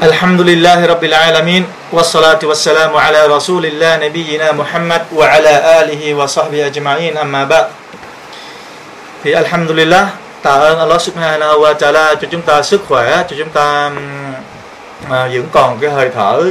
[0.00, 7.18] Alhamdulillahi Rabbil Alamin Wassalatu wassalamu ala Rasulillah Nabiyyina Muhammad Wa ala alihi wa sahbihi ajma'in
[7.18, 7.68] Amma ba
[9.22, 13.50] Thì Alhamdulillah Tạ ơn Allah subhanahu wa ta'ala Cho chúng ta sức khỏe Cho chúng
[13.50, 13.90] ta
[15.10, 16.44] à, vẫn còn cái hơi thở.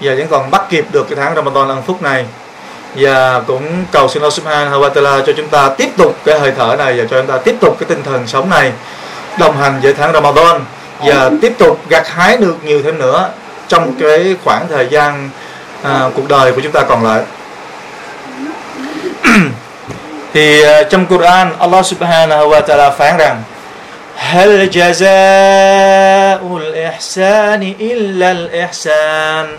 [0.00, 2.24] Và vẫn còn bắt kịp được cái tháng Ramadan ân phúc này.
[2.94, 6.52] Và cũng cầu xin Allah Subhanahu wa Taala cho chúng ta tiếp tục cái hơi
[6.56, 8.72] thở này và cho chúng ta tiếp tục cái tinh thần sống này
[9.38, 10.60] đồng hành với tháng Ramadan
[10.99, 13.29] và tiếp tục gặt hái được nhiều thêm nữa
[13.67, 15.29] trong cái khoảng thời gian
[15.83, 17.21] à, cuộc đời của chúng ta còn lại
[20.33, 23.43] thì uh, trong Quran Allah Subhanahu wa Taala phán rằng
[24.15, 29.57] هل جزاء الإحسان إلا الإحسان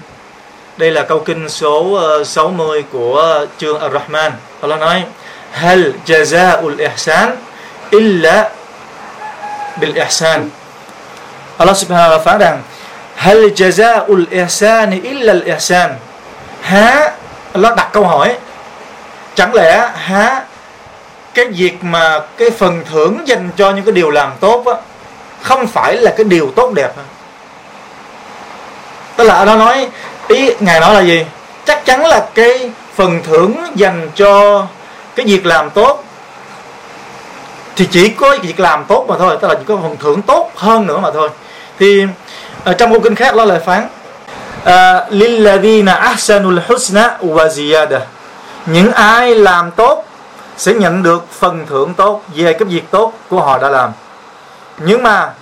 [0.76, 5.02] đây là câu kinh số 60 của chương Ar-Rahman Allah nói
[5.52, 7.36] هل جزاء الإحسان
[7.92, 8.48] إلا
[9.80, 10.48] بالإحسان
[11.57, 12.61] Allah subhanahu wa phán rằng
[13.15, 15.95] Hal jaza'ul ihsani illa al ihsan?
[16.61, 17.11] Há
[17.53, 18.37] Allah đặt câu hỏi.
[19.35, 20.43] Chẳng lẽ há
[21.33, 24.73] cái việc mà cái phần thưởng dành cho những cái điều làm tốt á,
[25.41, 27.03] không phải là cái điều tốt đẹp hả?
[29.15, 29.87] tức là Allah nói
[30.27, 31.25] ý ngài nói là gì?
[31.65, 34.65] Chắc chắn là cái phần thưởng dành cho
[35.15, 36.03] cái việc làm tốt
[37.75, 40.51] thì chỉ có việc làm tốt mà thôi tức là chỉ có phần thưởng tốt
[40.55, 41.29] hơn nữa mà thôi
[41.79, 42.05] thì
[42.63, 43.87] ở trong câu kinh khác nó lại phán
[44.63, 47.99] ờ, lilladina ahsanul husna wa ziyada.
[48.65, 50.05] Những ai làm tốt
[50.57, 53.91] sẽ nhận được phần thưởng tốt về cái việc tốt của họ đã làm.
[54.77, 55.33] Nhưng mà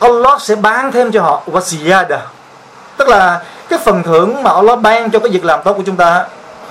[0.00, 2.18] Allah sẽ ban thêm cho họ wasiyada
[2.96, 5.96] tức là cái phần thưởng mà Allah ban cho cái việc làm tốt của chúng
[5.96, 6.24] ta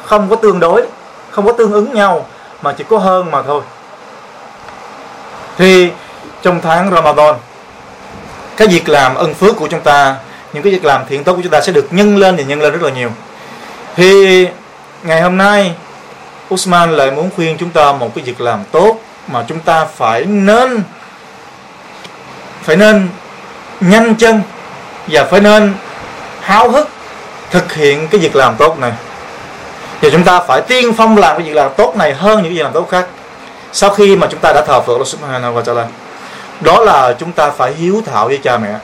[0.05, 0.87] không có tương đối,
[1.31, 2.25] không có tương ứng nhau,
[2.61, 3.61] mà chỉ có hơn mà thôi.
[5.57, 5.91] Thì
[6.41, 7.35] trong tháng Ramadan
[8.57, 10.15] cái việc làm ân phước của chúng ta,
[10.53, 12.61] những cái việc làm thiện tốt của chúng ta sẽ được nhân lên và nhân
[12.61, 13.09] lên rất là nhiều.
[13.95, 14.47] Thì
[15.03, 15.71] ngày hôm nay,
[16.53, 20.25] Usman lại muốn khuyên chúng ta một cái việc làm tốt mà chúng ta phải
[20.25, 20.83] nên
[22.61, 23.09] phải nên
[23.79, 24.41] nhanh chân
[25.07, 25.73] và phải nên
[26.41, 26.89] háo hức
[27.51, 28.91] thực hiện cái việc làm tốt này.
[30.01, 32.63] Và chúng ta phải tiên phong làm cái việc làm tốt này hơn những việc
[32.63, 33.07] làm tốt khác.
[33.71, 35.85] Sau khi mà chúng ta đã thờ phượng Allah Subhanahu wa Taala
[36.61, 38.75] đó là chúng ta phải hiếu thảo với cha mẹ.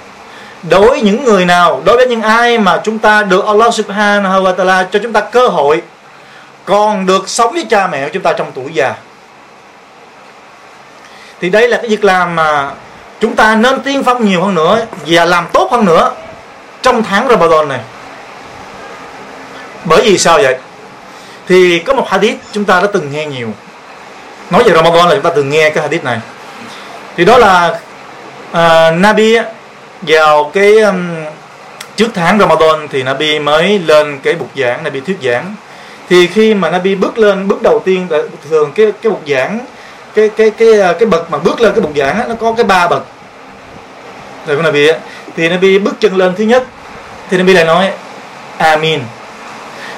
[0.70, 4.44] Đối với những người nào, đối với những ai mà chúng ta được Allah Subhanahu
[4.44, 5.82] wa Taala cho chúng ta cơ hội,
[6.66, 8.94] còn được sống với cha mẹ của chúng ta trong tuổi già.
[11.42, 12.72] Thì đây là cái việc làm mà
[13.20, 16.12] chúng ta nên tiên phong nhiều hơn nữa và làm tốt hơn nữa
[16.82, 17.80] trong tháng Ramadan này.
[19.86, 20.58] Bởi vì sao vậy?
[21.48, 23.50] Thì có một hadith chúng ta đã từng nghe nhiều.
[24.50, 26.20] Nói về Ramadan là chúng ta từng nghe cái hadith này
[27.18, 27.80] thì đó là
[28.52, 29.38] uh, Nabi
[30.02, 31.10] vào cái um,
[31.96, 35.56] trước tháng Ramadan thì Nabi mới lên cái bục giảng Nabi thuyết giảng.
[36.10, 38.08] Thì khi mà Nabi bước lên bước đầu tiên
[38.50, 39.60] thường cái cái bục giảng
[40.16, 40.70] cái cái cái
[41.00, 43.04] cái bậc mà bước lên cái bục giảng á, nó có cái ba bậc.
[44.48, 44.98] Rồi của Nabi á.
[45.38, 46.64] Thì Nabi bước chân lên thứ nhất.
[47.30, 47.92] Thì Nabi lại nói
[48.58, 49.00] Amin.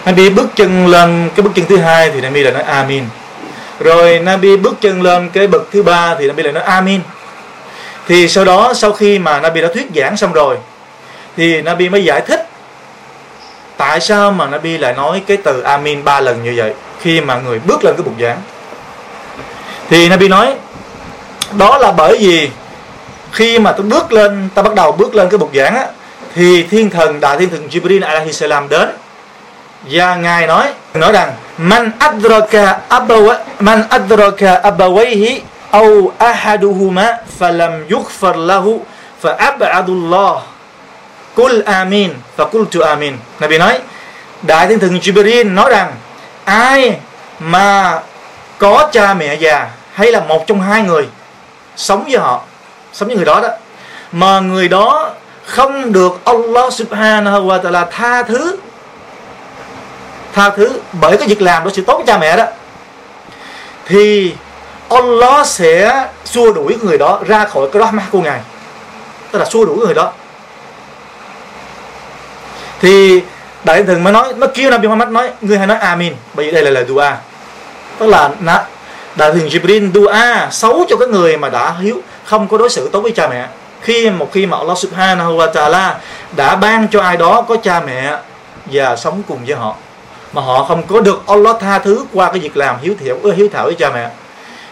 [0.05, 3.03] Nabi bước chân lên cái bước chân thứ hai thì Nabi lại nói Amin
[3.79, 7.01] rồi Nabi bước chân lên cái bậc thứ ba thì Nabi lại nói, Amin.
[8.07, 10.57] Thì sau đó, sau khi mà Nabi đã thuyết giảng xong rồi,
[11.37, 12.47] thì Nabi mới giải thích
[13.77, 17.35] tại sao mà Nabi lại nói cái từ Amin ba lần như vậy khi mà
[17.35, 18.41] người bước lên cái bục giảng.
[19.89, 20.53] Thì Nabi nói,
[21.57, 22.49] đó là bởi vì
[23.31, 25.85] khi mà tôi bước lên, ta bắt đầu bước lên cái bục giảng á,
[26.35, 28.89] thì thiên thần, đại thiên thần Jibril alaihi salam đến
[29.83, 38.35] và ngài nói nói rằng man adraka abawa man adraka abawayhi au ahaduhuma falam yughfar
[38.37, 38.85] lahu
[39.21, 40.41] fa ab'adullah
[41.35, 43.17] Kul amin fa qultu amin.
[43.39, 43.79] Nabi nói
[44.41, 45.91] Đại thiên thần Jibril nói rằng
[46.45, 46.99] ai
[47.39, 47.99] mà
[48.57, 51.07] có cha mẹ già hay là một trong hai người
[51.75, 52.41] sống với họ,
[52.93, 53.49] sống với người đó đó
[54.11, 55.09] mà người đó
[55.45, 58.57] không được Allah Subhanahu wa Taala tha thứ
[60.33, 62.45] tha thứ bởi cái việc làm đó sự tốt của cha mẹ đó,
[63.85, 64.33] thì
[64.89, 68.39] Allah sẽ xua đuổi người đó ra khỏi cái rahmah của ngài.
[69.31, 70.11] Tức là xua đuổi người đó.
[72.81, 73.21] Thì
[73.63, 76.51] đại thần mới nói nó kêu Nabi Muhammad nói, người hãy nói amin, bởi vì
[76.51, 77.11] đây là lời dua.
[77.97, 78.29] Tức là
[79.15, 80.13] đại thần Jibril dua
[80.51, 83.47] xấu cho cái người mà đã hiếu, không có đối xử tốt với cha mẹ.
[83.81, 85.99] Khi một khi mà Allah Subhanahu wa Taala
[86.35, 88.17] đã ban cho ai đó có cha mẹ
[88.65, 89.75] và sống cùng với họ
[90.33, 93.47] mà họ không có được Allah tha thứ qua cái việc làm hiếu thiểu hiếu
[93.53, 94.09] thảo với cha mẹ.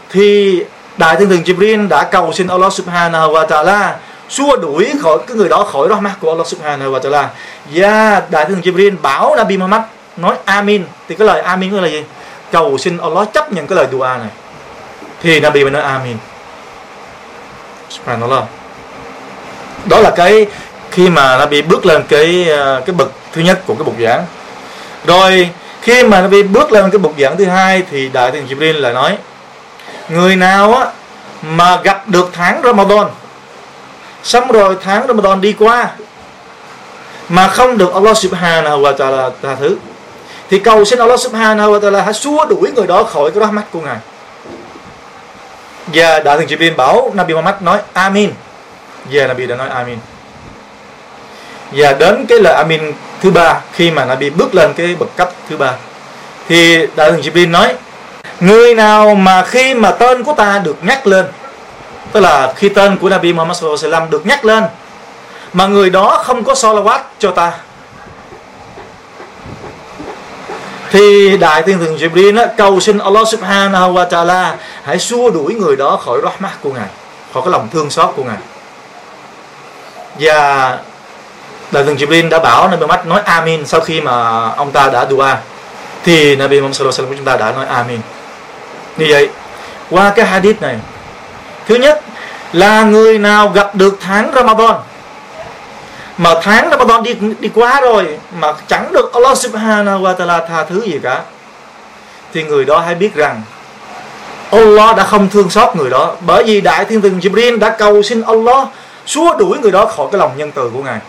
[0.10, 0.60] Thì
[0.98, 3.96] đại thiên thần Jibril đã cầu xin Allah Subhanahu wa Taala
[4.32, 7.26] xua đuổi khỏi cái người đó khỏi rahmat của Allah subhanahu wa ta'ala.
[7.74, 9.82] Và đại tướng Jibril bảo Nabi Muhammad
[10.18, 10.84] nói Amin.
[11.08, 12.04] Thì cái lời Amin là gì?
[12.52, 14.30] Cầu xin Allah chấp nhận cái lời dua này.
[15.22, 16.18] Thì Nabi mới nói Amin.
[17.90, 18.44] Subhanallah.
[19.86, 20.46] Đó là cái
[20.92, 24.26] khi mà Nabi bước lên cái ờ, cái bậc thứ nhất của cái bục giảng
[25.06, 25.50] rồi,
[25.82, 28.94] khi mà Nabi bước lên cái bục giảng thứ hai thì đại tướng Jibril lại
[28.94, 29.18] nói,
[30.10, 30.86] người nào á
[31.42, 33.08] mà gặp được tháng Ramadan,
[34.24, 35.90] xong rồi tháng Ramadan đi qua
[37.30, 39.78] mà không được Allah Subhanahu wa Taala tha thứ,
[40.50, 43.66] thì cầu xin Allah Subhanahu wa Taala hãy xua đuổi người đó khỏi cái rahmat
[43.72, 43.98] của ngài.
[45.88, 48.32] Và đại thần Jibril bảo Nabi Muhammad nói, Amin.
[49.12, 49.98] Và Nabi đã nói, Amin.
[51.72, 55.32] Và đến cái lời Amin thứ ba khi mà Nabi bước lên cái bậc cấp
[55.50, 55.74] thứ ba.
[56.48, 57.74] Thì đại thần Jibril nói
[58.40, 61.26] người nào mà khi mà tên của ta được nhắc lên
[62.12, 64.64] tức là khi tên của Nabi Muhammad sallallahu được nhắc lên
[65.54, 67.52] mà người đó không có salawat cho ta.
[70.92, 74.54] Thì đại thiên thần Jibril á, cầu xin Allah subhanahu wa ta'ala
[74.84, 76.88] hãy xua đuổi người đó khỏi rahmat của ngài
[77.34, 78.38] khỏi cái lòng thương xót của ngài.
[80.20, 80.78] Và
[81.72, 85.06] đại thần Jibril đã bảo Nabi Muhammad nói Amin sau khi mà ông ta đã
[85.10, 85.28] dua.
[86.04, 88.00] Thì Nabi Muhammad sallallahu của chúng ta đã nói Amin.
[88.98, 89.30] Như vậy,
[89.90, 90.76] qua cái hadith này,
[91.68, 92.02] thứ nhất
[92.54, 94.76] là người nào gặp được tháng Ramadan,
[96.18, 100.64] mà tháng Ramadan đi đi qua rồi mà chẳng được Allah Subhanahu wa Taala tha
[100.64, 101.22] thứ gì cả,
[102.34, 103.42] thì người đó hãy biết rằng
[104.52, 106.16] Allah đã không thương xót người đó.
[106.26, 108.68] Bởi vì đại thiên thần Jibril đã cầu xin Allah
[109.06, 111.00] xua đuổi người đó khỏi cái lòng nhân từ của ngài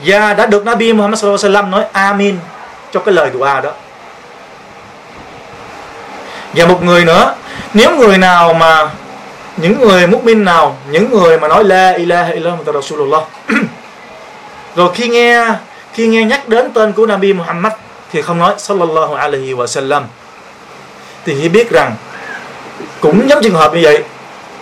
[0.00, 2.38] và đã được Nabi Muhammad sallallahu alaihi wasallam nói Amin
[2.92, 3.72] cho cái lời dua đó.
[6.54, 7.34] Và một người nữa,
[7.74, 8.90] nếu người nào mà,
[9.56, 13.22] những người mukmin nào, những người mà nói la ilaha illallah rasulullah,
[14.76, 15.46] rồi khi nghe
[15.92, 17.72] khi nghe nhắc đến tên của Nabi Muhammad
[18.12, 20.04] thì không nói sallallahu alaihi wa sallam
[21.24, 21.94] thì hãy biết rằng
[23.00, 24.02] cũng giống trường hợp như vậy,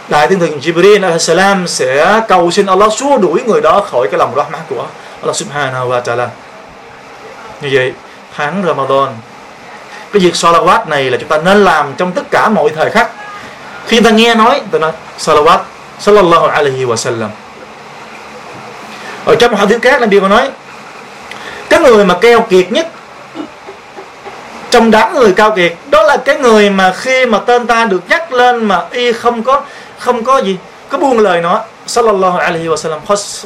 [0.09, 4.19] đại thiên thần Jibril salam sẽ cầu xin Allah xua đuổi người đó khỏi cái
[4.19, 4.87] lòng rahmah của
[5.25, 6.29] Allah subhanahu wa ta'ala.
[7.61, 7.93] Như vậy,
[8.37, 9.09] tháng Ramadan,
[10.13, 13.11] cái việc salawat này là chúng ta nên làm trong tất cả mọi thời khắc.
[13.87, 15.59] Khi ta nghe nói ta nói salawat
[15.99, 17.31] sallallahu alaihi wa sallam.
[19.25, 20.51] Ở trong một hadith khác là điều mà nói,
[21.69, 22.89] cái người mà keo kiệt nhất
[24.71, 28.03] trong đám người cao kiệt, đó là cái người mà khi mà tên ta được
[28.09, 29.63] nhắc lên mà y không có
[29.99, 30.57] không có gì,
[30.89, 33.01] có buông lời nó, sallallahu alaihi wa sallam,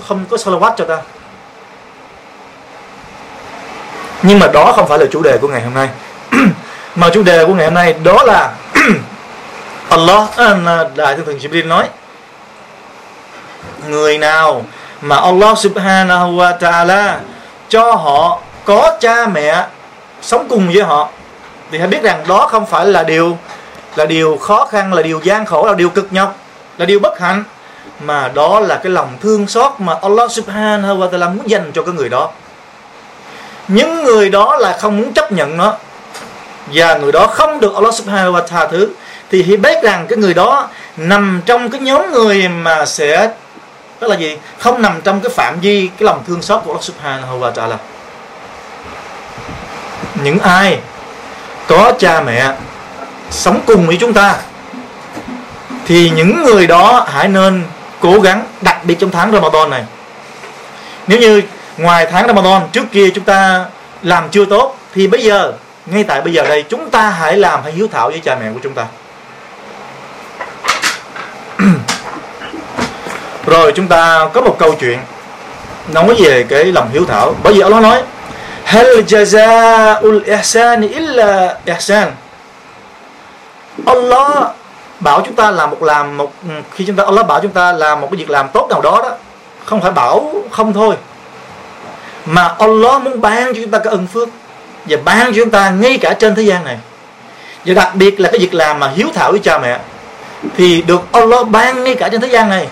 [0.08, 0.98] không có salawat cho ta
[4.22, 5.88] nhưng mà đó không phải là chủ đề của ngày hôm nay.
[6.94, 8.52] Mà chủ đề của ngày hôm nay đó là
[9.88, 11.88] Allah à, đại thượng thần Jibril nói,
[13.88, 14.62] người nào
[15.00, 17.14] mà Allah subhanahu wa ta'ala
[17.68, 19.66] cho họ có cha mẹ
[20.22, 21.08] sống cùng với họ,
[21.70, 23.38] thì hãy biết rằng đó không phải là điều
[23.96, 26.36] là điều khó khăn, là điều gian khổ, là điều cực nhọc,
[26.78, 27.44] là điều bất hạnh,
[28.00, 31.82] mà đó là cái lòng thương xót mà Allah subhanahu wa ta'ala muốn dành cho
[31.82, 32.30] cái người đó
[33.68, 35.76] những người đó là không muốn chấp nhận nó.
[36.66, 38.88] Và người đó không được Allah subhanahu wa tha thứ.
[39.30, 43.30] Thì hiểu biết rằng cái người đó nằm trong cái nhóm người mà sẽ,
[43.98, 44.38] tức là gì?
[44.58, 47.76] Không nằm trong cái phạm vi, cái lòng thương xót của Allah subhanahu wa ta'ala.
[50.22, 50.78] Những ai
[51.66, 52.52] có cha mẹ
[53.30, 54.36] sống cùng với chúng ta,
[55.86, 57.64] thì những người đó hãy nên
[58.00, 59.84] cố gắng đặc biệt trong tháng Ramadan này.
[61.06, 61.42] Nếu như
[61.78, 63.66] ngoài tháng Ramadan, trước kia chúng ta
[64.02, 65.52] làm chưa tốt, thì bây giờ,
[65.86, 68.50] ngay tại bây giờ đây, chúng ta hãy làm hãy hiếu thảo với cha mẹ
[68.54, 68.86] của chúng ta.
[73.46, 74.98] Rồi chúng ta có một câu chuyện,
[75.92, 77.34] nói về cái lòng hiếu thảo.
[77.42, 78.02] Bởi vì Allah nói,
[78.64, 82.12] hal jazaul ihsan illa ihsan.
[83.86, 84.50] Allah
[85.00, 86.32] bảo chúng ta làm một làm một,
[86.74, 89.00] khi chúng ta, Allah bảo chúng ta làm một cái việc làm tốt nào đó
[89.02, 89.10] đó,
[89.64, 90.96] không phải bảo không thôi
[92.28, 94.28] mà Allah muốn ban cho chúng ta cái ân phước
[94.84, 96.76] và ban cho chúng ta ngay cả trên thế gian này.
[97.64, 99.78] Và đặc biệt là cái việc làm mà hiếu thảo với cha mẹ
[100.56, 102.68] thì được Allah ban ngay cả trên thế gian này.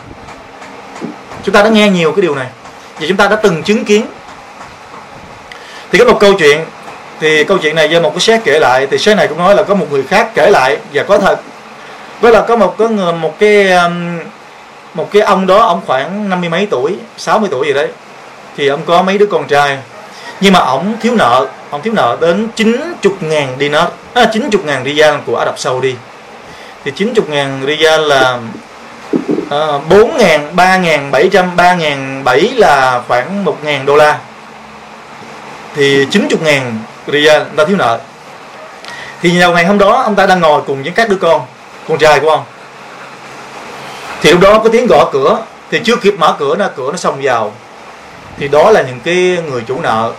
[1.45, 2.47] Chúng ta đã nghe nhiều cái điều này
[3.01, 4.07] và chúng ta đã từng chứng kiến.
[5.93, 6.65] Thì có một câu chuyện,
[7.21, 9.55] thì câu chuyện này do một cái xét kể lại, thì xét này cũng nói
[9.55, 11.41] là có một người khác kể lại và có thật.
[12.21, 14.19] Với là có một cái người, một cái um,
[14.95, 17.89] một cái ông đó, ông khoảng năm mươi mấy tuổi 60 tuổi gì đấy
[18.57, 19.79] thì ông có mấy đứa con trai.
[20.41, 23.89] Nhưng mà ông thiếu nợ ông thiếu nợ đến 90 ngàn đi nó.
[24.15, 25.95] À, 90 ngàn riyal của Ả Rập Saudi.
[26.85, 28.39] Thì 90 ngàn riyal là
[29.51, 34.19] à, 4 ngàn, 3 ngàn, 700, 3 ngàn 7 là khoảng 1 ngàn đô la.
[35.75, 37.99] Thì 90 ngàn riyal người ta thiếu nợ.
[39.23, 41.43] Thì vào ngày hôm đó ông ta đang ngồi cùng với các đứa con
[41.89, 42.45] con trai của ông.
[44.23, 45.39] Thì lúc đó có tiếng gõ cửa.
[45.71, 47.53] Thì chưa kịp mở cửa nó cửa nó xông vào
[48.39, 50.13] thì đó là những cái người chủ nợ.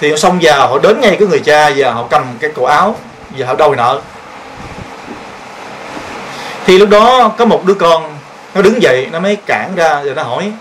[0.00, 2.96] Thì xong giờ họ đến ngay cái người cha và họ cầm cái cổ áo
[3.38, 4.00] và họ đòi nợ.
[6.66, 8.18] Thì lúc đó có một đứa con,
[8.54, 10.52] nó đứng dậy, nó mới cản ra, rồi nó hỏi.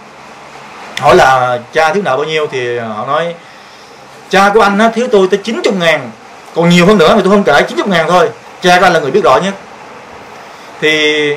[0.99, 2.47] Hỏi là, cha thiếu nợ bao nhiêu?
[2.51, 3.35] Thì họ nói,
[4.29, 6.11] cha của anh nó thiếu tôi tới 90 ngàn,
[6.55, 8.29] còn nhiều hơn nữa mà tôi không kể 90 ngàn thôi.
[8.61, 9.53] Cha của anh là người biết rõ nhất.
[10.81, 11.33] Thì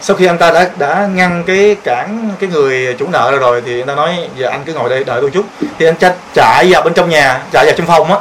[0.00, 3.80] sau khi anh ta đã đã ngăn cái cản cái người chủ nợ rồi thì
[3.80, 5.44] anh ta nói giờ anh cứ ngồi đây đợi tôi chút.
[5.78, 8.18] Thì anh cha chạy vào bên trong nhà chạy vào trong phòng á.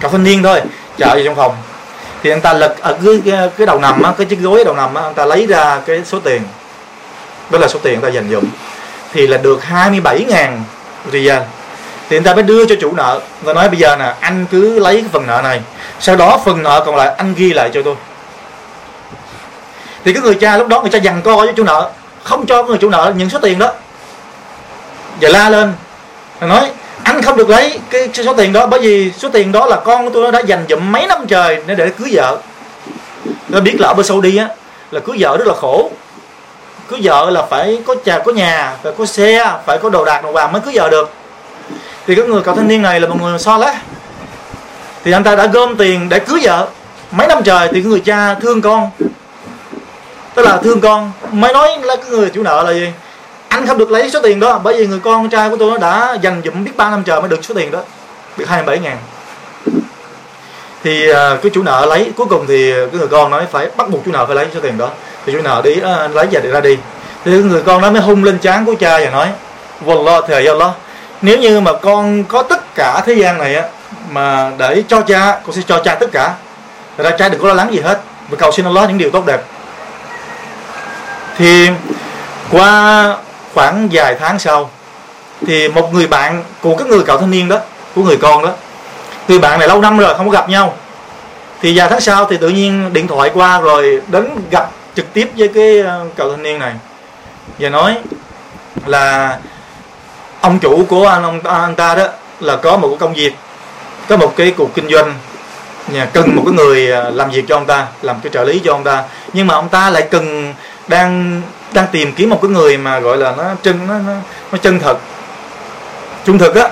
[0.00, 0.60] Cả thanh niên thôi
[0.98, 1.56] chạy vào trong phòng.
[2.22, 4.74] Thì anh ta lật ở cái cái, cái đầu nằm á cái chiếc gối đầu
[4.74, 6.42] nằm á anh ta lấy ra cái số tiền.
[7.50, 8.44] Đó là số tiền anh ta dành dụm.
[9.12, 10.64] Thì là được 27 ngàn
[11.12, 11.42] riyal.
[12.08, 14.78] Thì anh ta mới đưa cho chủ nợ và nói bây giờ nè anh cứ
[14.78, 15.60] lấy cái phần nợ này
[16.00, 17.94] sau đó phần nợ còn lại anh ghi lại cho tôi
[20.04, 21.90] thì cái người cha lúc đó người cha dằn co với chủ nợ,
[22.22, 23.72] không cho người chủ nợ những số tiền đó.
[25.20, 25.72] Và la lên
[26.40, 26.70] nói,
[27.02, 30.04] anh không được lấy cái số tiền đó bởi vì số tiền đó là con
[30.04, 32.38] của tôi đã dành dụm mấy năm trời để để cưới vợ.
[33.48, 34.48] Nó biết là ở bên Saudi á,
[34.90, 35.90] là cưới vợ rất là khổ.
[36.88, 40.24] Cưới vợ là phải có nhà có nhà, phải có xe, phải có đồ đạc,
[40.24, 41.10] đồ vàng mới cưới vợ được.
[42.06, 43.74] Thì cái người cậu thanh niên này là một người so lá
[45.04, 46.68] thì anh ta đã gom tiền để cưới vợ
[47.10, 47.68] mấy năm trời.
[47.72, 48.90] Thì cái người cha thương con
[50.34, 51.12] tức là thương con.
[51.32, 52.88] Mới nói là cái người chủ nợ là gì?
[53.48, 55.78] Anh không được lấy số tiền đó bởi vì người con trai của tôi nó
[55.78, 57.78] đã dành dụm biết ba năm trời mới được số tiền đó.
[58.36, 58.96] Được 27 ngàn.
[60.84, 63.90] Thì à, cái chủ nợ lấy, cuối cùng thì cái người con nói phải bắt
[63.90, 64.88] buộc chủ nợ phải lấy số tiền đó.
[65.26, 66.76] Thì chủ nợ đi à, lấy về để ra đi.
[67.24, 69.28] Thì người con đó mới hung lên trán của cha và nói,
[69.86, 70.70] Wallah, thề Allah,
[71.22, 73.62] nếu như mà con có tất cả thế gian này á,
[74.10, 76.34] mà để cho cha, con sẽ cho cha tất cả.
[76.96, 79.10] Thật ra cha đừng có lo lắng gì hết, và cầu xin Allah những điều
[79.10, 79.42] tốt đẹp
[81.36, 81.68] thì
[82.50, 83.16] qua
[83.54, 84.70] khoảng vài tháng sau,
[85.46, 87.58] thì một người bạn của cái người cậu thanh niên đó,
[87.94, 88.50] của người con đó,
[89.28, 90.74] người bạn này lâu năm rồi không có gặp nhau.
[91.60, 95.30] Thì vài tháng sau thì tự nhiên điện thoại qua rồi đến gặp trực tiếp
[95.36, 96.72] với cái ờ, cậu thanh niên này
[97.58, 97.98] và nói
[98.86, 99.38] là
[100.40, 102.06] ông chủ của anh, ông anh ta đó
[102.40, 103.32] là có một cái công việc,
[104.08, 105.14] có một cái cuộc kinh doanh
[105.88, 108.60] nhà cần một cái người ờ, làm việc cho ông ta, làm cái trợ lý
[108.64, 109.04] cho ông ta.
[109.32, 110.54] Nhưng mà ông ta lại cần
[110.92, 114.12] đang đang tìm kiếm một cái người mà gọi là nó chân nó nó,
[114.52, 114.98] nó chân thật
[116.24, 116.68] trung thực á.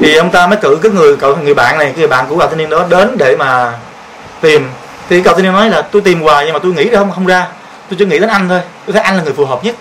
[0.00, 2.38] Thì ông ta mới cử cái người cậu người bạn này cái người bạn của
[2.38, 3.72] cậu thanh niên đó đến để mà
[4.40, 4.68] tìm.
[5.08, 7.12] Thì cậu thanh niên nói là tôi tìm hoài nhưng mà tôi nghĩ ra không
[7.12, 7.46] không ra.
[7.90, 8.60] Tôi chỉ nghĩ đến anh thôi.
[8.86, 9.74] Tôi thấy anh là người phù hợp nhất.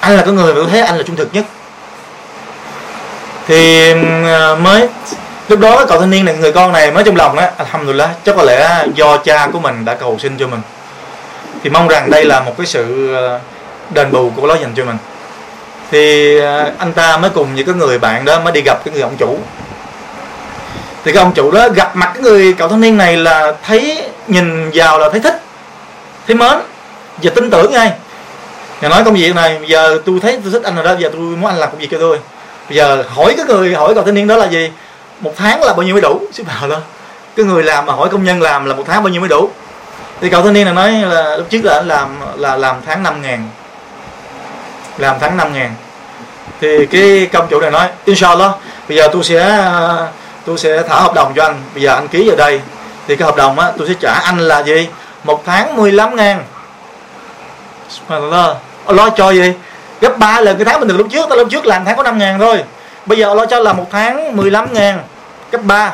[0.00, 1.44] Anh là cái người mà tôi thấy anh là trung thực nhất.
[3.46, 3.92] Thì
[4.24, 4.88] ờ, mới
[5.48, 8.36] lúc đó cậu thanh niên này người con này mới trong lòng á alhamdulillah chắc
[8.36, 10.60] có lẽ do cha của mình đã cầu xin cho mình
[11.66, 13.40] thì mong rằng đây là một cái sự ờ,
[13.90, 14.96] đền bù của nó dành cho mình.
[15.90, 18.94] Thì ờ, anh ta mới cùng những cái người bạn đó mới đi gặp cái
[18.94, 19.38] người ông chủ.
[21.04, 24.02] Thì cái ông chủ đó gặp mặt cái người cậu thanh niên này là thấy,
[24.26, 25.42] nhìn vào là thấy thích,
[26.26, 26.58] thấy mến
[27.22, 27.92] và tin tưởng ngay.
[28.80, 31.20] Nhà nói công việc này giờ tôi thấy tôi thích anh rồi đó giờ tôi
[31.20, 32.18] muốn anh làm công việc cho tôi.
[32.68, 34.70] Bây giờ hỏi cái người, hỏi cậu thanh niên đó là gì?
[35.20, 36.20] Một tháng là bao nhiêu mới đủ?
[36.32, 36.80] Xíu vào đó.
[37.36, 39.50] Cái người làm mà hỏi công nhân làm là một tháng bao nhiêu mới đủ?
[40.20, 43.02] Thì cậu thanh niên là nói là lúc trước là anh làm, là làm tháng
[43.02, 43.48] 5 ngàn.
[44.98, 45.74] Làm tháng 5 ngàn.
[46.60, 48.50] Thì cái công chủ này nói, inshallah,
[48.88, 49.70] bây giờ tôi sẽ
[50.44, 51.62] tôi sẽ thả hợp đồng cho anh.
[51.74, 52.60] Bây giờ anh ký vào đây.
[53.08, 54.88] Thì cái hợp đồng á, tôi sẽ trả anh là gì?
[55.24, 56.44] Một tháng 15 ngàn.
[58.88, 59.52] Lo cho gì?
[60.00, 62.02] Gấp 3 lần cái tháng mình được lúc trước ta lúc trước làm tháng có
[62.02, 62.64] 5 ngàn thôi.
[63.06, 65.02] Bây giờ lo cho là một tháng 15 ngàn.
[65.52, 65.92] Gấp 3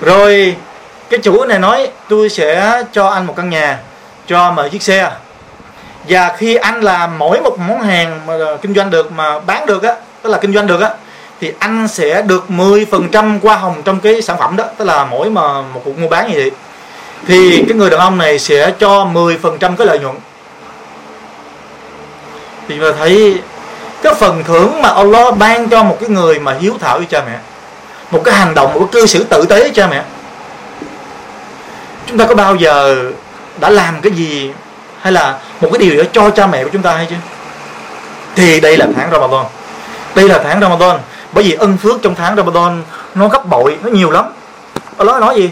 [0.00, 0.56] rồi
[1.10, 3.78] cái chủ này nói, tôi sẽ cho anh một căn nhà,
[4.26, 5.10] cho một chiếc xe.
[6.08, 9.82] Và khi anh làm mỗi một món hàng mà kinh doanh được, mà bán được
[9.82, 10.90] á, tức là kinh doanh được á,
[11.40, 15.30] thì anh sẽ được 10% qua hồng trong cái sản phẩm đó, tức là mỗi
[15.30, 16.50] mà một cuộc mua bán như vậy.
[17.26, 20.16] Thì cái người đàn ông này sẽ cho 10% cái lợi nhuận.
[22.68, 23.40] Thì mà thấy
[24.02, 27.22] cái phần thưởng mà Allah ban cho một cái người mà hiếu thảo với cha
[27.26, 27.38] mẹ,
[28.10, 30.02] một cái hành động, một cái cư xử tử tế với cha mẹ
[32.10, 32.96] chúng ta có bao giờ
[33.60, 34.50] đã làm cái gì
[35.00, 37.16] hay là một cái điều đó cho cha mẹ của chúng ta hay chưa?
[38.36, 39.44] Thì đây là tháng Ramadan.
[40.14, 40.98] Đây là tháng Ramadan.
[41.32, 42.82] Bởi vì ân phước trong tháng Ramadan
[43.14, 44.24] nó gấp bội, nó nhiều lắm.
[44.98, 45.50] Allah nói gì?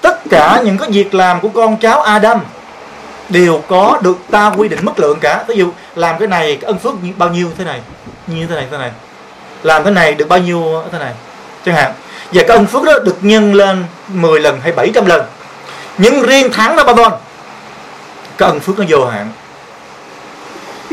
[0.00, 2.40] Tất cả những cái việc làm của con cháu Adam
[3.28, 5.44] đều có được ta quy định mức lượng cả.
[5.48, 7.80] Ví dụ, làm cái này, cái ân phước bao nhiêu thế này,
[8.26, 8.90] như thế này thế này.
[9.62, 11.12] Làm cái này được bao nhiêu thế này?
[11.66, 11.92] Chẳng hạn.
[12.32, 15.22] Và cái ân phước đó được nhân lên 10 lần hay 700 lần
[15.98, 17.12] nhưng riêng tháng Ramadan
[18.38, 19.32] cái ân phước nó vô hạn.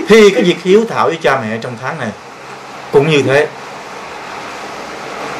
[0.10, 2.10] Thì cái việc hiếu thảo với cha mẹ trong tháng này,
[2.92, 3.48] cũng như thế.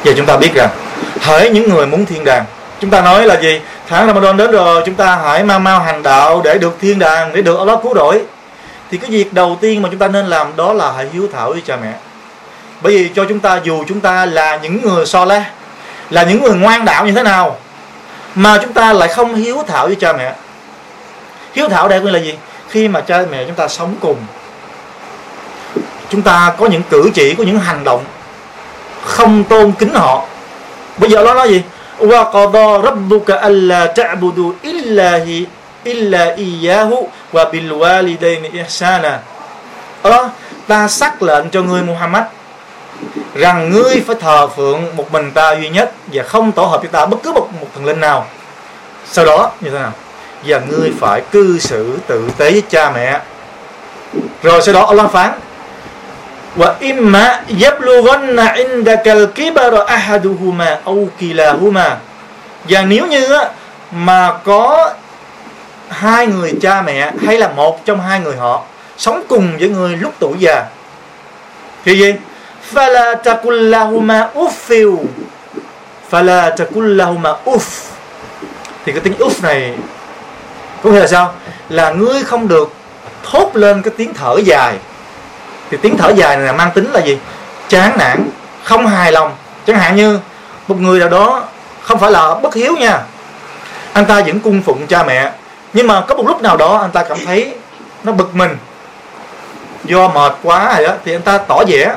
[0.04, 0.70] Giờ chúng ta biết rằng,
[1.20, 2.44] hỡi những người muốn thiên đàng,
[2.80, 3.60] chúng ta nói là gì?
[3.88, 7.32] Tháng Ramadan đến rồi, chúng ta hãy mau mau hành đạo để được thiên đàng,
[7.32, 8.22] để được Allah cứu rỗi.
[8.90, 11.50] Thì cái việc đầu tiên mà chúng ta nên làm đó là hãy hiếu thảo
[11.50, 11.92] với cha mẹ.
[12.80, 15.44] Bởi vì cho chúng ta, dù chúng ta là những người so le,
[16.10, 17.56] là những người ngoan đạo như thế nào
[18.34, 20.34] mà chúng ta lại không hiếu thảo với cha mẹ.
[21.52, 22.34] Hiếu thảo đây là gì?
[22.68, 24.16] Khi mà cha mẹ chúng ta sống cùng,
[26.10, 28.04] chúng ta có những cử chỉ, có những hành động
[29.04, 30.24] không tôn kính họ.
[30.98, 31.62] Bây giờ nó nói gì?
[31.98, 35.46] Wa qada rabbuka alla ta'budu illa hi
[35.84, 39.18] illa iyyahu wa bil walidayni ihsana.
[40.04, 40.30] Đó
[40.66, 42.22] ta xác lệnh cho ngươi Muhammad
[43.34, 46.88] rằng ngươi phải thờ phượng một mình ta duy nhất và không tổ hợp với
[46.88, 48.26] ta bất cứ một, một thần linh nào.
[49.04, 49.92] Sau đó như thế nào?
[50.46, 53.20] Và ngươi phải cư xử tử tế với cha mẹ.
[54.42, 55.32] Rồi sau đó Allah phán
[56.56, 61.96] wa imma yablughanna indaka al-kibara ahaduhuma aw kilahuma.
[62.68, 63.28] Và nếu như
[63.90, 64.94] mà có
[65.88, 68.62] hai người cha mẹ hay là một trong hai người họ
[68.96, 70.64] sống cùng với người lúc tuổi già
[71.84, 72.14] thì gì?
[72.74, 74.28] Fala takullahuma
[76.10, 77.90] فلا تقل لهما uff.
[78.84, 79.74] Thì cái tiếng uff này
[80.82, 81.34] có nghĩa là sao?
[81.68, 82.72] Là ngươi không được
[83.30, 84.76] thốt lên cái tiếng thở dài.
[85.70, 87.18] Thì tiếng thở dài này là mang tính là gì?
[87.68, 88.28] Chán nản,
[88.62, 89.36] không hài lòng.
[89.66, 90.20] Chẳng hạn như
[90.68, 91.44] một người nào đó
[91.82, 93.00] không phải là bất hiếu nha.
[93.92, 95.32] Anh ta vẫn cung phụng cha mẹ,
[95.72, 97.54] nhưng mà có một lúc nào đó anh ta cảm thấy
[98.04, 98.56] nó bực mình.
[99.84, 101.94] Do mệt quá rồi đó thì anh ta tỏ vẻ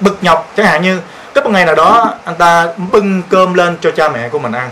[0.00, 1.00] bực nhọc, chẳng hạn như,
[1.34, 4.52] có một ngày nào đó anh ta bưng cơm lên cho cha mẹ của mình
[4.52, 4.70] ăn.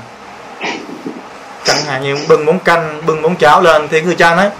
[1.64, 4.50] Chẳng hạn như bưng món canh, bưng món cháo lên thì người cha nói,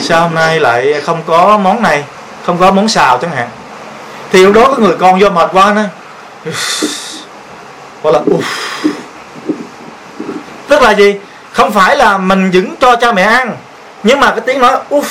[0.00, 2.04] sao hôm nay lại không có món này,
[2.46, 3.48] không có món xào chẳng hạn?
[4.32, 5.82] Thì lúc đó có người con do mệt quá nó
[8.02, 8.42] gọi là uff.
[10.68, 11.14] tức là gì?
[11.52, 13.56] Không phải là mình vẫn cho cha mẹ ăn,
[14.02, 15.02] nhưng mà cái tiếng nói uff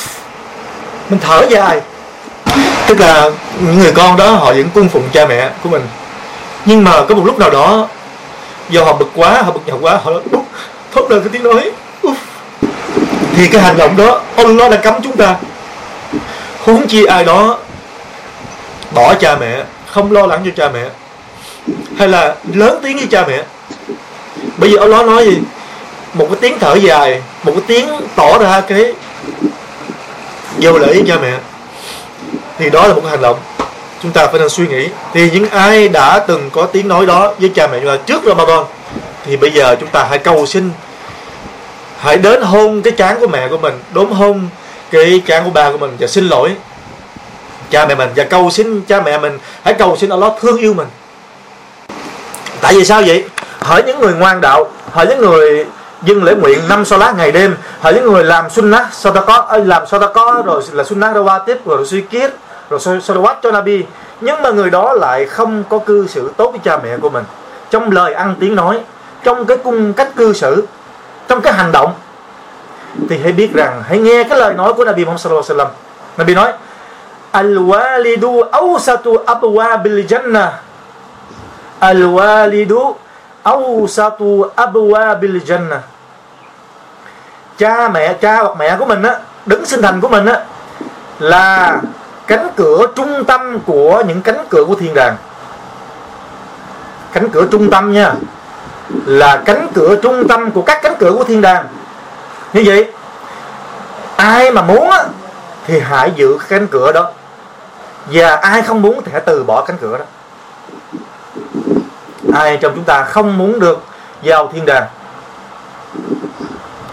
[1.09, 1.81] mình thở dài
[2.91, 5.81] tức là những người con đó, họ vẫn cung phụng cha mẹ của mình.
[6.65, 7.87] Nhưng mà có một lúc nào đó,
[8.69, 10.45] do họ bực quá, họ bực nhọc quá, họ úp,
[10.93, 11.71] thốt lên cái tiếng nói
[13.35, 15.35] thì cái hành động đó, ông nó đã cấm chúng ta.
[16.63, 17.57] Huống chi ai đó
[18.93, 20.89] bỏ cha mẹ, không lo lắng cho cha mẹ,
[21.97, 23.43] hay là lớn tiếng với cha mẹ.
[24.57, 25.37] Bây giờ ông nó nói gì?
[26.13, 28.93] Một cái tiếng thở dài, một cái tiếng tỏ ra cái
[30.57, 31.33] vô lễ với cha mẹ
[32.61, 33.37] thì đó là một cái hành động.
[34.03, 34.89] Chúng ta phải nên suy nghĩ.
[35.13, 38.21] Thì những ai đã từng có tiếng nói đó với cha mẹ chúng ta trước
[38.25, 38.63] Ramadan,
[39.25, 40.71] thì bây giờ chúng ta hãy cầu xin,
[41.99, 44.47] hãy đến hôn cái chán của mẹ của mình đốm hôn
[44.91, 46.55] cái chán của ba của mình và xin lỗi
[47.69, 50.73] cha mẹ mình và cầu xin cha mẹ mình, hãy cầu xin Allah thương yêu
[50.73, 50.87] mình.
[52.61, 53.23] Tại vì sao vậy?
[53.59, 55.65] Hỏi những người ngoan đạo hỏi những người
[56.03, 58.87] dâng lễ nguyện năm so lá ngày đêm hỏi những người làm sunnah
[59.27, 62.33] có làm có rồi là sunnah, rawatib tiếp rồi suy kiết
[62.71, 63.85] rồi salawat cho nabi
[64.21, 67.23] nhưng mà người đó lại không có cư xử tốt với cha mẹ của mình
[67.69, 68.81] trong lời ăn tiếng nói
[69.23, 70.67] trong cái cung cách cư xử
[71.27, 71.93] trong cái hành động
[73.09, 75.71] thì hãy biết rằng hãy nghe cái lời nói của Nabi Muhammad sallallahu alaihi wasallam.
[76.17, 76.53] Nabi nói:
[77.31, 80.51] "Al-walidu awsatu abwabil jannah."
[81.79, 82.95] Al-walidu
[83.43, 85.79] awsatu abwabil jannah.
[87.57, 90.39] Cha mẹ, cha hoặc mẹ của mình á, đứng sinh thành của mình á
[91.19, 91.77] là
[92.27, 95.15] cánh cửa trung tâm của những cánh cửa của thiên đàng.
[97.11, 98.13] Cánh cửa trung tâm nha.
[99.05, 101.65] Là cánh cửa trung tâm của các cánh cửa của thiên đàng.
[102.53, 102.91] Như vậy
[104.15, 105.03] ai mà muốn á,
[105.67, 107.11] thì hãy giữ cánh cửa đó.
[108.05, 110.05] Và ai không muốn thì hãy từ bỏ cánh cửa đó.
[112.33, 113.83] Ai trong chúng ta không muốn được
[114.23, 114.87] vào thiên đàng?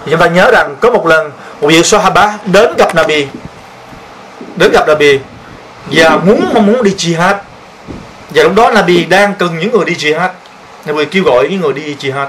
[0.05, 3.29] Thì chúng ta nhớ rằng có một lần một vị Sahaba đến gặp Nabi
[4.59, 5.19] đến gặp Nabi
[5.93, 7.35] và muốn mong muốn đi jihad.
[8.31, 10.29] Và lúc đó Nabi đang cần những người đi jihad.
[10.87, 12.27] Nabi kêu gọi những người đi jihad.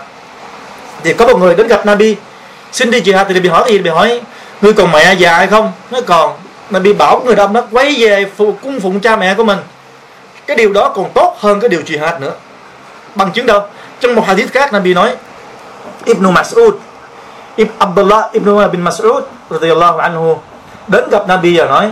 [1.03, 2.15] Thì có một người đến gặp Nabi.
[2.71, 3.77] Xin đi jihad thì Nabi hỏi gì?
[3.77, 4.21] Nabi hỏi
[4.61, 5.71] ngươi còn mẹ già hay không?
[5.91, 6.33] Nó còn.
[6.69, 9.59] Nabi bảo người đông đó quay về phụ, cung phụng cha mẹ của mình.
[10.47, 12.33] Cái điều đó còn tốt hơn cái điều jihad nữa.
[13.15, 13.61] Bằng chứng đâu?
[13.99, 15.15] Trong một hadith khác Nabi nói
[16.05, 16.71] Ibn Mas'ud
[17.55, 20.37] Ibn Abdullah Ibn bin Mas'ud radiyallahu anhu
[20.87, 21.91] đến gặp Nabi và nói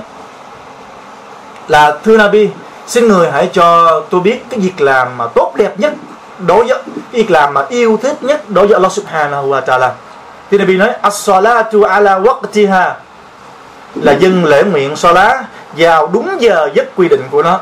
[1.67, 2.49] là thưa Nabi,
[2.87, 5.93] xin người hãy cho tôi biết cái việc làm mà tốt đẹp nhất
[6.39, 6.77] đối với
[7.11, 9.89] việc làm mà yêu thích nhất đối với Allah subhanahu wa ta'ala.
[10.51, 12.91] Thì Nabi nói, as-salatu ala waqtiha.
[13.95, 15.45] Là dân lễ nguyện salat
[15.77, 17.59] vào đúng giờ giấc quy định của nó.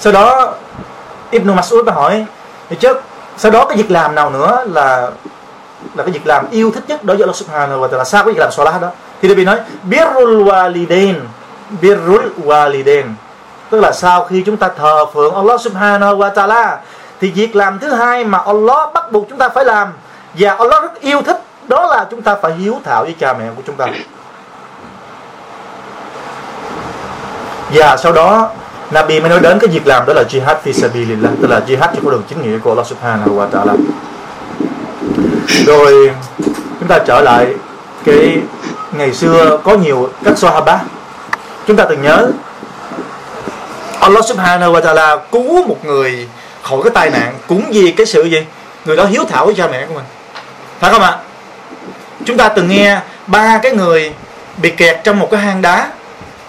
[0.00, 0.54] Sau đó,
[1.30, 2.24] Ibn Mas'ud mới hỏi,
[2.70, 2.94] thì chứ
[3.36, 5.10] sau đó cái việc làm nào nữa là
[5.94, 8.04] là cái việc làm yêu thích nhất đối với Allah Subhanahu wa ta'ala?
[8.04, 8.88] Sao cái việc làm salat đó?
[9.22, 11.14] Thì Nabi nói, birrul walidain
[11.80, 13.04] birrul waliden
[13.70, 16.76] tức là sau khi chúng ta thờ phượng Allah Subhanahu wa ta'ala,
[17.20, 19.88] thì việc làm thứ hai mà Allah bắt buộc chúng ta phải làm
[20.34, 23.44] và Allah rất yêu thích, đó là chúng ta phải hiếu thảo với cha mẹ
[23.56, 23.86] của chúng ta.
[27.74, 28.50] Và sau đó,
[28.90, 31.88] Nabi mới nói đến cái việc làm đó là jihad fi sabilillah, tức là jihad
[31.94, 33.76] cho con đường chính nghĩa của Allah Subhanahu wa ta'ala.
[35.66, 36.14] Rồi,
[36.80, 37.54] chúng ta trở lại
[38.04, 38.38] cái
[38.92, 40.80] ngày xưa có nhiều các sahaba
[41.68, 42.30] chúng ta từng nhớ,
[44.00, 46.28] Allah Subhanahu wa ta'ala cứu một người
[46.62, 48.38] khỏi cái tai nạn, cũng vì cái sự gì?
[48.84, 50.04] Người đó hiếu thảo với cha mẹ của mình.
[50.80, 51.16] Phải không ạ?
[52.24, 54.12] Chúng ta từng nghe ba cái người
[54.56, 55.90] bị kẹt trong một cái hang đá.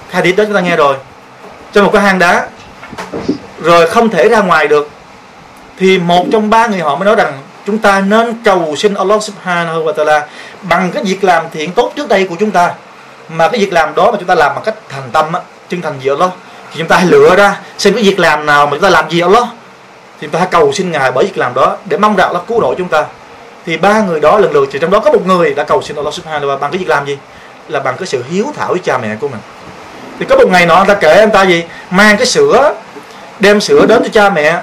[0.09, 0.95] Hadith đó chúng ta nghe rồi.
[1.73, 2.47] Trong một cái hang đá,
[3.61, 4.89] rồi không thể ra ngoài được.
[5.77, 7.33] Thì một trong ba người họ mới nói rằng,
[7.65, 10.21] chúng ta nên cầu xin Allah subhanahu wa ta'ala
[10.61, 12.73] bằng cái việc làm thiện tốt trước đây của chúng ta
[13.29, 15.39] mà cái việc làm đó mà chúng ta làm bằng cách thành tâm á,
[15.69, 16.29] chân thành gì Allah
[16.71, 19.09] thì chúng ta hãy lựa ra xem cái việc làm nào mà chúng ta làm
[19.09, 19.43] gì Allah
[20.21, 22.43] thì chúng ta hãy cầu xin ngài bởi việc làm đó để mong rằng Allah
[22.47, 23.05] cứu độ chúng ta.
[23.65, 25.95] Thì ba người đó lần lượt thì trong đó có một người đã cầu xin
[25.95, 27.17] Allah subhanahu wa bằng cái việc làm gì?
[27.67, 29.39] Là bằng cái sự hiếu thảo với cha mẹ của mình.
[30.19, 31.63] Thì có một ngày nọ anh ta kể anh ta gì?
[31.89, 32.73] Mang cái sữa
[33.39, 34.61] đem sữa đến cho cha mẹ.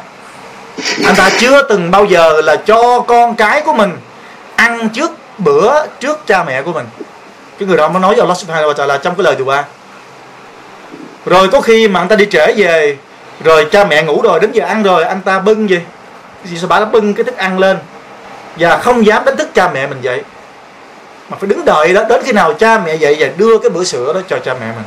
[1.05, 3.99] Anh ta chưa từng bao giờ là cho con cái của mình
[4.57, 6.87] ăn trước bữa trước cha mẹ của mình
[7.59, 9.63] cái người đó mới nói với Allah subhanahu wa ta'ala trong cái lời dua
[11.27, 12.97] rồi có khi mà anh ta đi trễ về
[13.45, 15.81] rồi cha mẹ ngủ rồi đến giờ ăn rồi anh ta bưng gì?
[16.45, 17.79] Gì sao bà nó bưng cái thức ăn lên?
[18.57, 20.23] Và không dám đánh thức cha mẹ mình dậy
[21.29, 23.85] mà phải đứng đợi đó đến khi nào cha mẹ dậy và đưa cái bữa
[23.85, 24.85] sữa đó cho cha mẹ mình.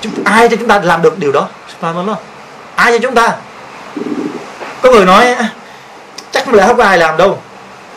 [0.00, 1.48] Chúng, ai cho chúng ta làm được điều đó?
[2.74, 3.32] Ai cho chúng ta?
[4.82, 5.48] Có người nói à,
[6.30, 7.38] chắc là không có ai làm đâu.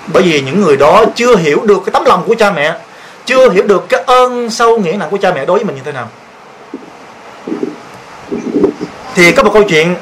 [0.07, 2.75] Bởi vì những người đó chưa hiểu được cái tấm lòng của cha mẹ
[3.27, 5.81] chưa hiểu được cái ơn sâu nghĩa nặng của cha mẹ đối với mình như
[5.85, 6.07] thế nào.
[9.15, 9.95] Thì có một câu chuyện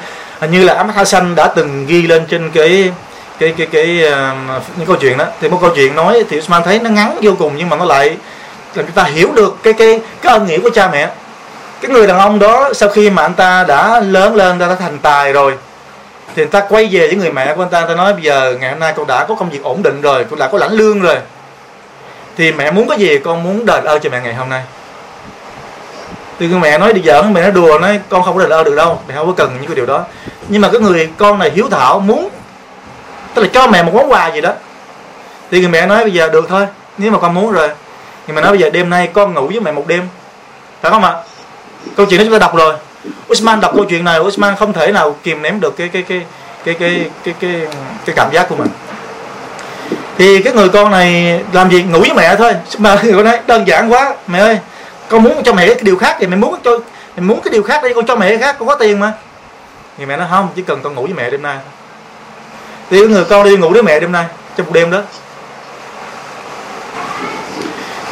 [0.50, 2.92] như là Ahmad Hassan đã từng ghi lên trên cái
[3.38, 5.24] cái cái cái uh, những câu chuyện đó.
[5.40, 7.84] Thì một câu chuyện nói thì Usman thấy nó ngắn vô cùng nhưng mà nó
[7.84, 8.16] lại
[8.74, 11.10] làm chúng ta hiểu được cái cái cái ơn nghĩa của cha mẹ.
[11.80, 14.74] Cái người đàn ông đó sau khi mà anh ta đã lớn lên ta đã
[14.74, 15.54] thành tài rồi
[16.34, 17.80] thì người ta quay về với người mẹ của anh ta.
[17.80, 20.00] Người ta nói bây giờ ngày hôm nay con đã có công việc ổn định
[20.00, 21.16] rồi con đã có lãnh lương rồi
[22.36, 24.62] thì mẹ muốn cái gì con muốn đền ơn cho mẹ ngày hôm nay.
[26.38, 28.64] Thì người mẹ nói đi giỡn mẹ nói đùa nói con không có đền ơn
[28.64, 30.04] được đâu mẹ không có cần những cái điều đó.
[30.48, 32.28] Nhưng mà cái người con này hiếu thảo muốn
[33.34, 34.52] tức là cho mẹ một món quà gì đó.
[35.50, 36.66] Thì người mẹ nói bây giờ được thôi
[36.98, 37.68] nếu mà con muốn rồi.
[38.26, 40.08] Nhưng mà nói bây giờ đêm nay con ngủ với mẹ một đêm
[40.80, 41.14] phải không ạ?
[41.96, 42.74] Câu chuyện đó chúng ta đọc rồi.
[43.32, 46.22] Usman đọc câu chuyện này Usman không thể nào kìm ném được cái cái cái
[46.64, 47.66] cái cái cái cái,
[48.04, 48.68] cái cảm giác của mình
[50.18, 52.52] thì cái người con này làm gì ngủ với mẹ thôi.
[52.78, 54.58] Mà người con nói, đơn giản quá, mẹ ơi.
[55.08, 56.78] Con muốn cho mẹ cái điều khác thì mẹ muốn cho,
[57.16, 59.12] mẹ muốn cái điều khác đi, con cho mẹ cái khác, con có tiền mà.
[59.98, 61.56] Thì mẹ nói, không, chỉ cần con ngủ với mẹ đêm nay
[62.90, 64.26] thì người con đi ngủ với mẹ đêm nay,
[64.56, 65.02] trong một đêm đó.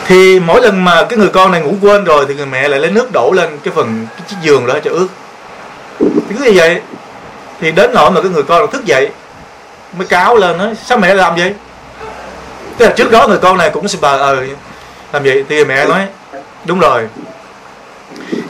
[0.06, 2.80] Thì mỗi lần mà cái người con này ngủ quên rồi thì người mẹ lại
[2.80, 5.08] lấy nước đổ lên cái phần cái chiếc giường đó cho ướt.
[6.00, 6.80] Thì cứ như vậy,
[7.60, 9.08] thì đến nỗi mà cái người con thức dậy,
[9.98, 11.54] mới cáo lên nói, sao mẹ làm vậy?
[12.78, 14.44] Tức là trước đó người con này cũng sẽ bà ờ
[15.12, 16.06] làm vậy thì mẹ nói,
[16.64, 17.08] đúng rồi.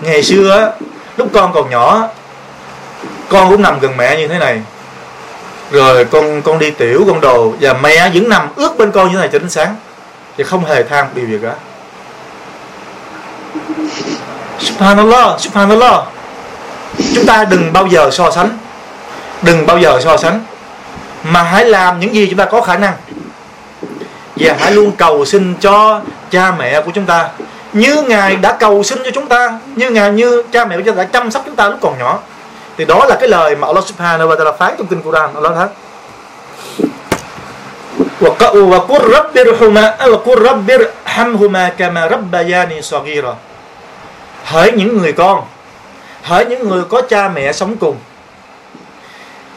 [0.02, 0.72] Ngày xưa
[1.16, 2.08] lúc con còn nhỏ,
[3.28, 4.62] con cũng nằm gần mẹ như thế này.
[5.70, 9.14] Rồi con con đi tiểu, con đồ, và mẹ vẫn nằm ướt bên con như
[9.14, 9.76] thế này cho đến sáng.
[10.38, 11.54] Và không hề than điều gì cả.
[14.58, 16.04] Subhanallah Subhanallah.
[17.14, 18.58] Chúng ta đừng bao giờ so sánh.
[19.42, 20.44] Đừng bao giờ so sánh.
[21.24, 22.92] Mà hãy làm những gì chúng ta có khả năng
[24.35, 27.29] và hãy luôn cầu xin cho cha mẹ của chúng ta
[27.73, 30.95] như ngài đã cầu xin cho chúng ta như ngài như cha mẹ của chúng
[30.95, 32.19] ta đã chăm sóc chúng ta lúc còn nhỏ
[32.77, 35.53] thì đó là cái lời mà Allah Subhanahu wa Taala phán trong kinh Quran Allah
[35.55, 35.67] nói
[38.21, 43.33] وقل رب ارحمهما وقل رب ارحمهما كما ربياني صغيرا
[44.45, 45.43] hỡi những người con
[46.23, 47.97] hỡi những người có cha mẹ sống cùng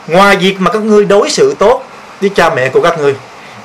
[0.07, 1.83] ngoài việc mà các ngươi đối xử tốt
[2.20, 3.14] với cha mẹ của các ngươi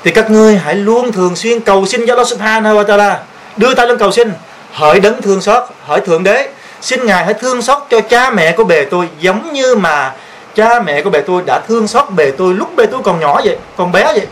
[0.03, 3.19] thì các ngươi hãy luôn thường xuyên cầu xin cho Allah Subhanahu wa Taala
[3.57, 4.33] đưa tay lên cầu xin.
[4.71, 6.49] Hỡi đấng thương xót hỡi thượng đế.
[6.81, 10.13] Xin ngài hãy thương xót cho cha mẹ của bề tôi giống như mà
[10.55, 13.41] cha mẹ của bề tôi đã thương xót bề tôi lúc bề tôi còn nhỏ
[13.45, 14.27] vậy còn bé vậy.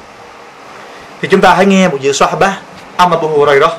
[1.21, 2.57] Thì chúng ta hãy nghe một vị ba
[2.97, 3.77] ông Abu Hurairah đó.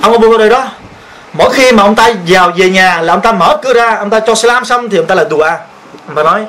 [0.00, 0.70] Ông Abu Hurairah đó
[1.32, 4.10] mỗi khi mà ông ta vào về nhà là ông ta mở cửa ra ông
[4.10, 5.48] ta cho salam xong thì ông ta là dua
[6.06, 6.42] ông ta nói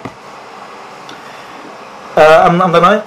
[2.12, 3.00] uh, ông, ông ta nói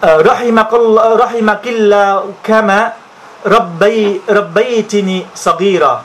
[0.00, 2.90] Ờ, rahimakillah ờ, kama
[3.44, 6.02] rabbi rabbaytini sagira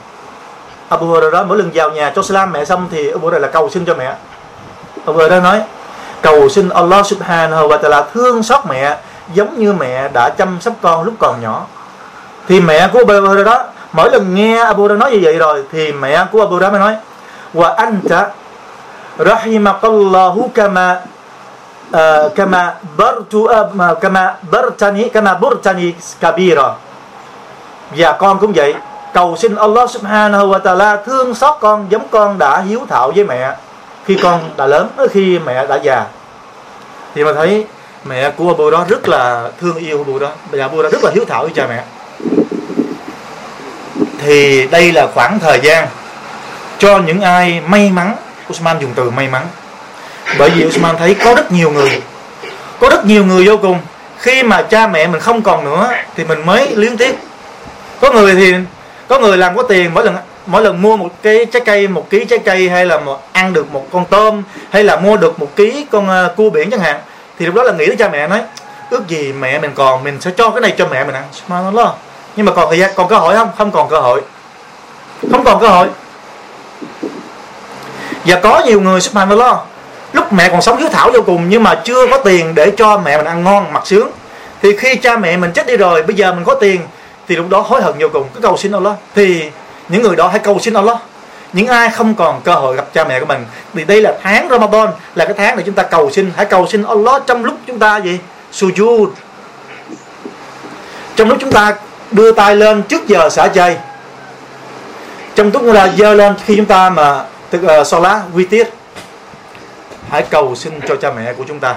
[0.89, 3.69] Abu Hurairah mỗi lần vào nhà cho salam mẹ xong thì Abu Hurairah là cầu
[3.69, 4.15] xin cho mẹ.
[5.05, 5.61] Abu Hurairah nói,
[6.21, 8.97] cầu xin Allah subhanahu wa ta'ala thương xót mẹ
[9.33, 11.65] giống như mẹ đã chăm sóc con lúc còn nhỏ.
[12.47, 15.63] Thì mẹ của Abu Hurairah đó, mỗi lần nghe Abu Hurairah nói như vậy rồi
[15.71, 16.95] thì mẹ của Abu Hurairah mới nói,
[17.53, 18.29] wa anta
[19.19, 20.99] rahimakallahu kama
[22.35, 22.63] كما
[22.97, 23.33] برت
[24.01, 26.75] كما برتني كما برتني كبيرا kabira.
[27.97, 28.73] Và con cũng vậy.
[29.13, 33.23] Cầu xin Allah subhanahu wa ta'ala thương xót con giống con đã hiếu thảo với
[33.23, 33.55] mẹ
[34.05, 36.05] khi con đã lớn ờ, khi mẹ đã già.
[37.15, 37.65] Thì mà thấy
[38.05, 40.29] mẹ của Abu đó rất là thương yêu Abu đó.
[40.51, 41.83] Và Abu đó rất là hiếu thảo với cha mẹ.
[44.19, 45.87] Thì đây là khoảng thời gian
[46.77, 48.15] cho những ai may mắn.
[48.49, 49.47] Usman dùng từ may mắn
[50.37, 52.01] bởi vì Usman thấy có rất nhiều người
[52.81, 53.79] có rất nhiều người vô cùng.
[54.17, 57.15] Khi mà cha mẹ mình không còn nữa thì mình mới liếng tiếc.
[58.01, 58.53] Có người thì
[59.07, 60.15] có người làm có tiền mỗi lần
[60.45, 63.53] mỗi lần mua một cái trái cây một ký trái cây hay là một, ăn
[63.53, 66.79] được một con tôm hay là mua được một ký con uh, cua biển chẳng
[66.79, 66.99] hạn
[67.39, 68.41] thì lúc đó là nghĩ tới cha mẹ nói
[68.89, 71.75] ước gì mẹ mình còn mình sẽ cho cái này cho mẹ mình ăn.
[71.75, 71.93] Lo.
[72.35, 73.49] Nhưng mà còn thời gian còn cơ hội không?
[73.57, 74.21] Không còn cơ hội.
[75.31, 75.87] Không còn cơ hội.
[78.25, 79.57] Và có nhiều người subhanallah
[80.13, 82.97] lúc mẹ còn sống hiếu thảo vô cùng nhưng mà chưa có tiền để cho
[82.97, 84.09] mẹ mình ăn ngon mặc sướng.
[84.61, 86.81] Thì khi cha mẹ mình chết đi rồi bây giờ mình có tiền
[87.27, 88.27] thì lúc đó hối hận vô cùng.
[88.33, 88.93] Cứ cầu xin Allah.
[89.15, 89.43] Thì
[89.89, 90.97] những người đó hãy cầu xin Allah.
[91.53, 94.47] Những ai không còn cơ hội gặp cha mẹ của mình thì đây là tháng
[94.49, 96.31] Ramadan là cái tháng để chúng ta cầu xin.
[96.35, 98.19] Hãy cầu xin Allah trong lúc chúng ta gì?
[98.53, 99.07] Sujud.
[101.15, 101.75] Trong lúc chúng ta
[102.11, 103.77] đưa tay lên trước giờ xả chay
[105.35, 108.45] trong lúc chúng ta giơ lên khi chúng ta mà tức uh, ờ, solat vi
[108.45, 108.69] tiết
[110.11, 111.75] hãy cầu xin cho cha mẹ của chúng ta.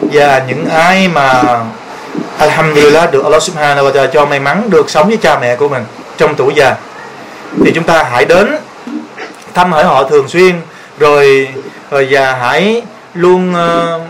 [0.00, 1.42] Và những ai mà
[2.38, 5.68] Alhamdulillah được Allah Subhanahu wa ta'ala cho may mắn được sống với cha mẹ của
[5.68, 5.84] mình
[6.16, 6.76] trong tuổi già
[7.64, 8.56] thì chúng ta hãy đến
[9.54, 10.60] thăm hỏi họ thường xuyên
[10.98, 11.48] rồi
[11.90, 12.82] rồi và hãy
[13.14, 14.02] luôn uh,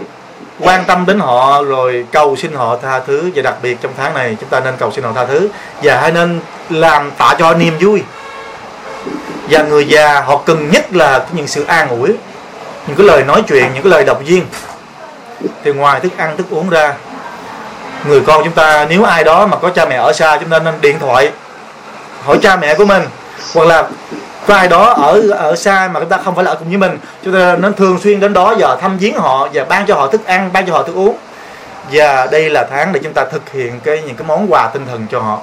[0.60, 4.14] quan tâm đến họ rồi cầu xin họ tha thứ và đặc biệt trong tháng
[4.14, 5.48] này chúng ta nên cầu xin họ tha thứ
[5.82, 6.40] và hãy nên
[6.70, 8.02] làm tạ cho niềm vui
[9.48, 12.08] và người già, họ cần nhất là những sự an ủi,
[12.86, 14.46] những cái lời nói chuyện, những cái lời động viên.
[15.64, 16.94] Thì ngoài thức ăn, thức uống ra,
[18.06, 20.58] người con chúng ta, nếu ai đó mà có cha mẹ ở xa, chúng ta
[20.58, 21.32] nên điện thoại,
[22.24, 23.02] hỏi cha mẹ của mình.
[23.54, 23.88] Hoặc là
[24.46, 26.76] có ai đó ở ở xa mà chúng ta không phải là ở cùng với
[26.76, 29.94] mình, chúng ta nên thường xuyên đến đó giờ thăm viếng họ và ban cho
[29.94, 31.16] họ thức ăn, ban cho họ thức uống.
[31.92, 34.86] Và đây là tháng để chúng ta thực hiện cái, những cái món quà tinh
[34.86, 35.38] thần cho họ.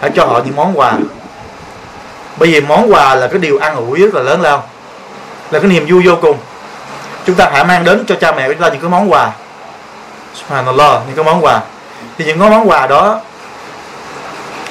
[0.00, 0.92] Hãy cho họ những món quà
[2.38, 4.64] bởi vì món quà là cái điều ăn ủi rất là lớn lao
[5.50, 6.36] là cái niềm vui vô cùng.
[7.26, 9.30] Chúng ta hãy mang đến cho cha mẹ chúng ta những cái món quà.
[10.34, 11.60] Subhanallah những cái món quà.
[12.18, 13.20] Thì những cái món quà đó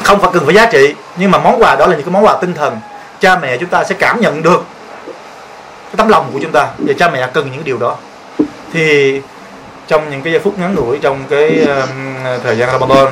[0.03, 2.25] không phải cần phải giá trị nhưng mà món quà đó là những cái món
[2.25, 2.79] quà tinh thần.
[3.19, 4.65] Cha mẹ chúng ta sẽ cảm nhận được
[5.85, 7.95] cái tấm lòng của chúng ta và cha mẹ cần những điều đó.
[8.73, 9.21] Thì
[9.87, 11.89] trong những cái giây phút ngắn ngủi trong cái um,
[12.43, 13.07] thời gian Ramadan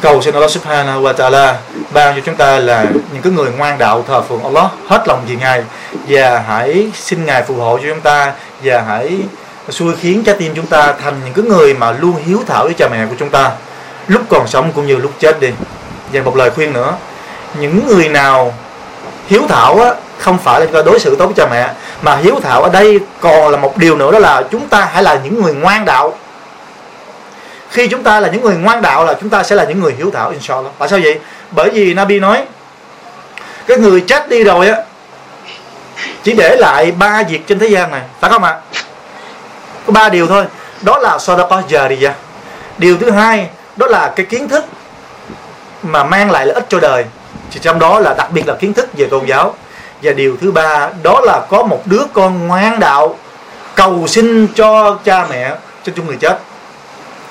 [0.00, 1.56] cầu xin Allah Subhanahu wa Taala
[1.92, 5.24] ban cho chúng ta là những cái người ngoan đạo thờ phượng Allah hết lòng
[5.26, 5.62] vì ngài.
[6.08, 8.32] Và hãy xin ngài phù hộ cho chúng ta
[8.62, 9.18] và hãy
[9.68, 12.74] xui khiến trái tim chúng ta thành những cái người mà luôn hiếu thảo với
[12.74, 13.50] cha mẹ của chúng ta.
[14.08, 15.48] Lúc còn sống cũng như lúc chết đi.
[16.12, 16.94] Và một lời khuyên nữa
[17.60, 18.54] những người nào
[19.28, 21.70] hiếu thảo á, không phải là đối xử tốt với cha mẹ
[22.02, 25.02] mà hiếu thảo ở đây còn là một điều nữa đó là chúng ta hãy
[25.02, 26.14] là những người ngoan đạo
[27.70, 29.94] khi chúng ta là những người ngoan đạo là chúng ta sẽ là những người
[29.98, 30.72] hiếu thảo, inshallah.
[30.78, 31.18] Tại sao vậy?
[31.50, 32.44] Bởi vì Nabi nói,
[33.66, 34.76] cái người chết đi rồi á,
[36.22, 38.02] chỉ để lại ba việc trên thế gian này.
[38.20, 38.56] Phải không ạ?
[39.86, 40.44] Có ba điều thôi.
[40.82, 42.10] Đó là sadaqa jariya
[42.78, 44.64] điều thứ hai, đó là cái kiến thức
[45.82, 47.04] mà mang lại lợi ích cho đời.
[47.50, 49.54] Thì trong đó là đặc biệt là kiến thức về tôn giáo.
[50.02, 53.16] Và điều thứ ba, đó là có một đứa con ngoan đạo
[53.74, 55.54] cầu xin cho cha mẹ,
[55.84, 56.38] cho chúng người chết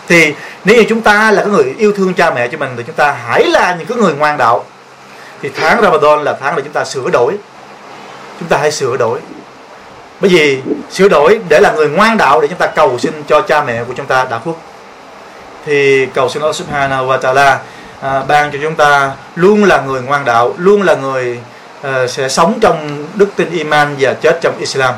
[0.07, 0.33] thì
[0.65, 2.95] nếu như chúng ta là cái người yêu thương cha mẹ cho mình thì chúng
[2.95, 4.65] ta hãy là những cái người ngoan đạo
[5.41, 7.33] thì tháng Ramadan là tháng để chúng ta sửa đổi
[8.39, 9.19] chúng ta hãy sửa đổi
[10.19, 13.41] bởi vì sửa đổi để là người ngoan đạo để chúng ta cầu xin cho
[13.41, 14.55] cha mẹ của chúng ta đã phước
[15.65, 17.59] thì cầu xin Allah Subhanahu wa Taala
[18.01, 21.39] à, ban cho chúng ta luôn là người ngoan đạo luôn là người
[21.81, 24.93] à, sẽ sống trong đức tin iman và chết trong Islam.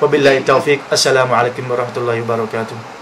[0.00, 0.78] Wabillahi taufiq.
[0.90, 2.93] Assalamu alaikum warahmatullahi wabarakatuh.